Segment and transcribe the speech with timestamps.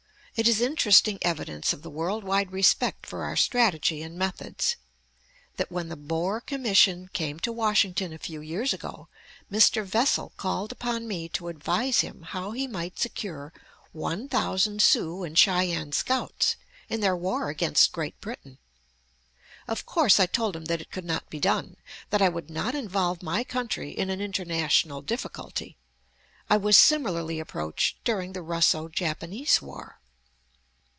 [0.33, 4.77] It is interesting evidence of the world wide respect for our strategy and methods,
[5.57, 9.09] that when the Boer commission came to Washington a few years ago,
[9.51, 9.83] Mr.
[9.85, 13.51] Vessel called upon me to advise him how he might secure
[13.91, 16.55] one thousand Sioux and Cheyenne scouts
[16.89, 18.57] in their war against Great Britain.
[19.67, 21.75] Of course I told him that it could not be done:
[22.09, 25.75] that I would not involve my country in an international difficulty.
[26.49, 29.97] I was similarly approached during the Russo Japanese war.